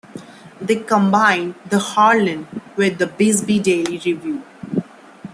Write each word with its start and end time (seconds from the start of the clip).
They 0.59 0.77
combined 0.77 1.53
the 1.69 1.77
"Herald" 1.79 2.47
with 2.75 2.97
the 2.97 3.05
"Bisbee 3.05 3.59
Daily 3.59 3.99
Review". 4.03 4.41